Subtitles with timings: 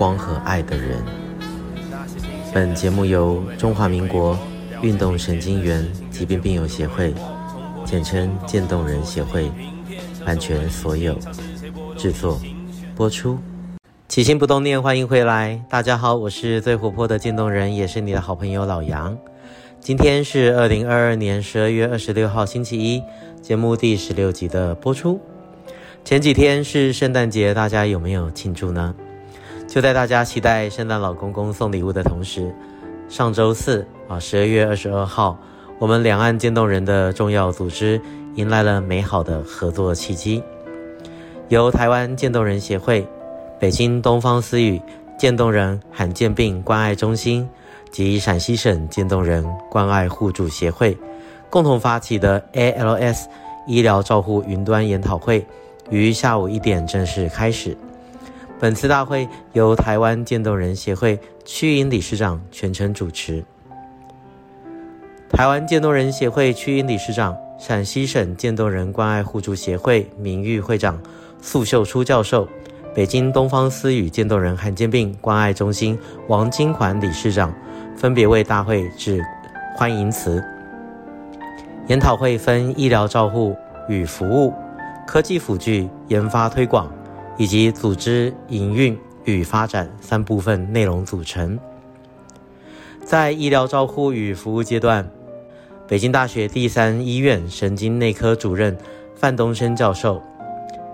[0.00, 1.04] 光和爱的人。
[2.54, 4.34] 本节目由中华民国
[4.80, 7.12] 运动神经元疾病病友协会，
[7.84, 9.50] 简称渐冻人协会，
[10.24, 11.14] 版权所有，
[11.98, 12.40] 制作
[12.96, 13.38] 播出。
[14.08, 19.18] 起心不冻念，欢迎回来，大家好，我是最活泼的渐冻人，也是你的好朋友老杨。
[19.80, 23.02] 今天是二零二二年十二月二十六号星期一，
[23.42, 25.20] 节目第十六集的播出。
[26.02, 28.94] 前几天是圣诞节，大家有没有庆祝呢？
[29.70, 32.52] 就在大家期待圣诞老公公送礼物的同时，
[33.08, 35.38] 上周四啊，十二月二十二号，
[35.78, 38.00] 我们两岸渐冻人的重要组织
[38.34, 40.42] 迎来了美好的合作契机，
[41.48, 43.06] 由台湾渐冻人协会、
[43.60, 44.82] 北京东方思语
[45.16, 47.48] 渐冻人罕见病关爱中心
[47.92, 50.98] 及陕西省渐冻人关爱互助协会
[51.48, 53.26] 共同发起的 ALS
[53.68, 55.46] 医疗照护云端研讨会，
[55.90, 57.76] 于下午一点正式开始。
[58.60, 63.42] 本次大会由台湾渐冻人协会区域理事长全程主持。
[65.30, 71.00] 台湾渐冻人协会区域理事长、陕西省渐冻人关爱互助协会名誉会长
[71.40, 72.46] 素秀初教授，
[72.94, 77.54] 北京东方思语渐冻人罕见病关爱中心王金环理事长
[77.96, 79.24] 分别为大会致
[79.74, 80.44] 欢迎词。
[81.86, 83.56] 研讨会分医疗照护
[83.88, 84.52] 与服务、
[85.06, 86.92] 科技辅具研发推广。
[87.40, 91.58] 以及组织营运与发展三部分内容组成。
[93.02, 95.10] 在医疗照护与服务阶段，
[95.88, 98.76] 北京大学第三医院神经内科主任
[99.14, 100.22] 范东升教授、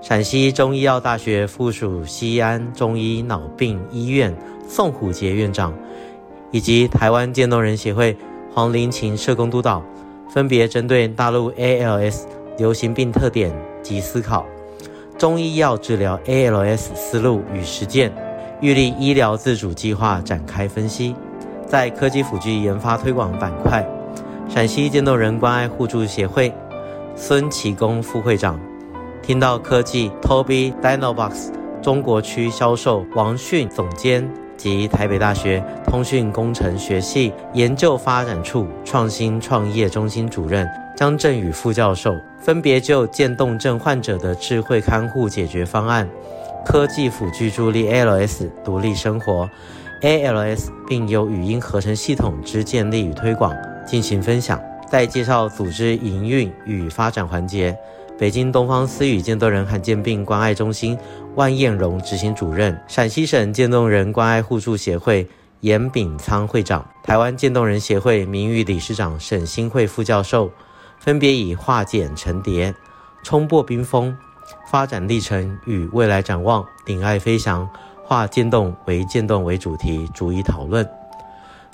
[0.01, 4.33] 陕西中医药大学附属西安中医脑病医院
[4.69, 5.77] 宋虎杰院长，
[6.53, 8.17] 以及台湾渐冻人协会
[8.55, 9.83] 黄林琴社工督导，
[10.31, 12.21] 分别针对大陆 ALS
[12.57, 14.47] 流行病特点及思考。
[15.19, 18.13] 中医药治疗 ALS 思路与实践，
[18.61, 21.17] 预立医疗自主计划展开分析。
[21.67, 23.87] 在科技辅具研发推广板块，
[24.47, 26.53] 陕西渐冻人关爱互助协会
[27.17, 28.61] 孙启功副会长
[29.23, 31.51] 听到科技 Toby Dynabox
[31.81, 34.29] 中国区销售王迅总监
[34.59, 40.69] 及台北大学通讯工程学系研究发展处创新创业中心主任。
[40.97, 46.09] 张振宇副教授分别就渐冻症患者的智慧看护解决方案、
[46.65, 49.49] 科技辅具助力 ALS 独立生活、
[50.01, 53.55] ALS 并由语音合成系统之建立与推广
[53.87, 54.59] 进行分享。
[54.91, 57.77] 在介绍组织营运与发展环节，
[58.19, 60.97] 北京东方思语渐冻人罕见病关爱中心
[61.35, 65.29] 万艳荣执行主任、陕西省渐冻人关爱互助协会
[65.61, 70.51] 严炳仓会长、台湾渐冻人协会名誉理事长沈新慧副教授。
[71.07, 72.75] 分别以化茧成蝶、
[73.23, 74.13] 冲破冰封、
[74.69, 77.69] 发展历程与未来展望、顶爱飞翔、
[78.05, 80.85] 化渐冻为渐冻为主题，逐一讨论。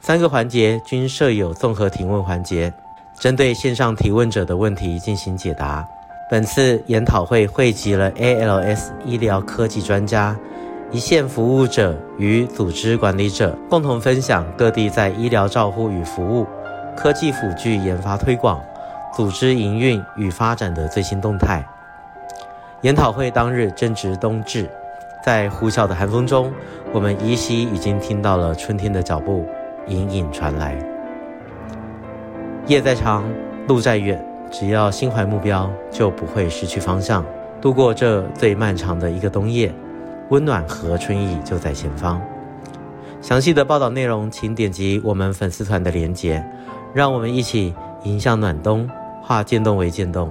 [0.02, 2.70] 三个环节均设有综合提问环节，
[3.18, 5.82] 针对线上提问者的问题进行解答。
[6.30, 10.38] 本次研讨会汇集了 ALS 医疗科技专家、
[10.90, 16.46] 一线服务者与组织管理者，共同分享各地在医疗照护与服务、
[16.94, 18.62] 科技辅具研发推广。
[19.12, 21.64] 组织营运与发展的最新动态。
[22.80, 24.68] 研讨会当日正值冬至，
[25.24, 26.52] 在呼啸的寒风中，
[26.92, 29.46] 我们依稀已经听到了春天的脚步
[29.86, 30.76] 隐隐传来。
[32.66, 33.24] 夜再长，
[33.68, 37.24] 路再远，只要心怀目标，就不会失去方向。
[37.60, 39.72] 度过这最漫长的一个冬夜，
[40.30, 42.20] 温暖和春意就在前方。
[43.20, 46.44] 详细的报道内容，请点击我们粉丝团的连结，
[46.92, 47.72] 让我们一起
[48.02, 48.90] 迎向暖冬。
[49.22, 50.30] 化渐冻为渐冻，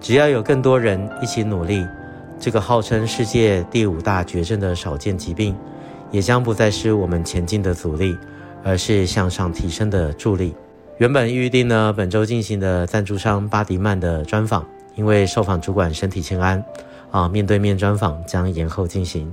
[0.00, 1.86] 只要有更多人一起努力，
[2.38, 5.56] 这个号称世界第五大绝症的少见疾病，
[6.10, 8.18] 也将不再是我们前进的阻力，
[8.64, 10.54] 而是向上提升的助力。
[10.98, 14.66] 原本预定呢本周进行的赞助商巴迪曼的专访，
[14.96, 16.62] 因为受访主管身体欠安，
[17.10, 19.32] 啊，面对面专访将延后进行。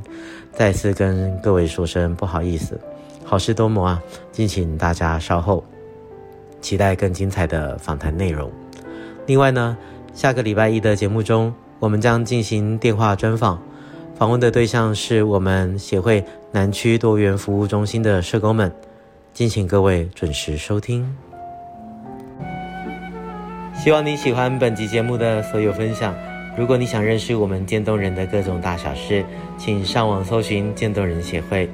[0.53, 2.79] 再次跟各位说声不好意思，
[3.25, 4.01] 好事多磨啊，
[4.31, 5.63] 敬请大家稍后
[6.61, 8.49] 期待更精彩的访谈内容。
[9.27, 9.77] 另外呢，
[10.13, 13.61] 下个礼拜一的节目中，我们将进行电话专访，
[14.15, 18.71] 访问的对象是我们协会南区多元服务中心的社工们，
[19.33, 21.13] 敬请各位准时收听。
[23.75, 26.15] 希望你喜欢本集节目的所有分享。
[26.57, 29.25] 如果你想认识我们渐冻人的各种大小事，
[29.57, 31.69] 请上网搜寻渐冻人协会，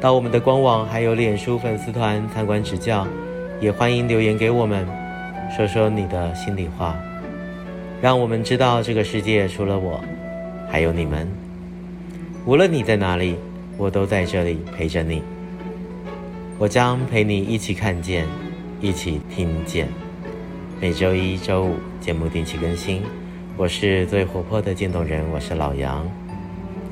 [0.00, 3.06] 到我们的官网还有脸书粉丝团参观指教，
[3.60, 4.84] 也欢迎留言给我们，
[5.56, 6.96] 说说你的心里话，
[8.00, 10.00] 让我们知道这个世界除了我，
[10.70, 11.28] 还有你们。
[12.46, 13.36] 无论你在哪里，
[13.76, 15.22] 我都在这里陪着你。
[16.56, 18.26] 我将陪你一起看见，
[18.80, 19.88] 一起听见。
[20.80, 23.02] 每周一、周五节目定期更新。
[23.56, 26.08] 我是最活泼的渐冻人，我是老杨，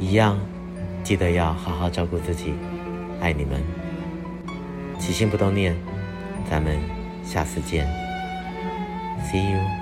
[0.01, 0.39] 一样，
[1.05, 2.53] 记得要好好照顾自己，
[3.21, 3.63] 爱你们，
[4.99, 5.77] 起心不冻念，
[6.51, 6.77] 咱们
[7.25, 7.87] 下次见
[9.25, 9.78] ，See you。